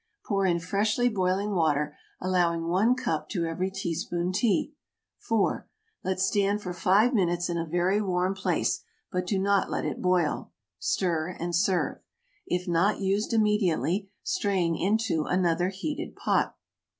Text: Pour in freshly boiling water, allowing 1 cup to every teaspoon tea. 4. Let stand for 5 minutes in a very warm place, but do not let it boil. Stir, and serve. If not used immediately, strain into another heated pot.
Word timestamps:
Pour 0.25 0.47
in 0.47 0.59
freshly 0.59 1.09
boiling 1.09 1.51
water, 1.53 1.95
allowing 2.19 2.67
1 2.69 2.95
cup 2.95 3.29
to 3.29 3.45
every 3.45 3.69
teaspoon 3.69 4.31
tea. 4.31 4.73
4. 5.19 5.67
Let 6.03 6.19
stand 6.19 6.63
for 6.63 6.73
5 6.73 7.13
minutes 7.13 7.49
in 7.51 7.57
a 7.59 7.67
very 7.67 8.01
warm 8.01 8.33
place, 8.33 8.83
but 9.11 9.27
do 9.27 9.37
not 9.37 9.69
let 9.69 9.85
it 9.85 10.01
boil. 10.01 10.53
Stir, 10.79 11.37
and 11.39 11.55
serve. 11.55 11.99
If 12.47 12.67
not 12.67 12.99
used 12.99 13.31
immediately, 13.31 14.09
strain 14.23 14.75
into 14.75 15.25
another 15.25 15.69
heated 15.69 16.15
pot. 16.15 16.55